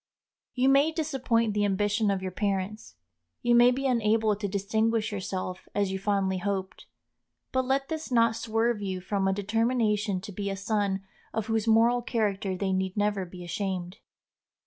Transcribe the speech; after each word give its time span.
You 0.55 0.67
may 0.67 0.91
disappoint 0.91 1.53
the 1.53 1.63
ambition 1.63 2.09
of 2.09 2.23
your 2.23 2.31
parents, 2.31 2.95
you 3.43 3.53
may 3.53 3.69
be 3.69 3.85
unable 3.85 4.35
to 4.35 4.47
distinguish 4.47 5.11
yourself 5.11 5.67
as 5.75 5.91
you 5.91 5.99
fondly 5.99 6.39
hoped; 6.39 6.87
but 7.51 7.65
let 7.65 7.87
this 7.87 8.11
not 8.11 8.35
swerve 8.35 8.81
you 8.81 8.99
from 8.99 9.27
a 9.27 9.31
determination 9.31 10.19
to 10.21 10.31
be 10.31 10.49
a 10.49 10.57
son 10.57 11.03
of 11.35 11.45
whose 11.45 11.67
moral 11.67 12.01
character 12.01 12.57
they 12.57 12.73
need 12.73 12.97
never 12.97 13.25
be 13.25 13.43
ashamed. 13.43 13.97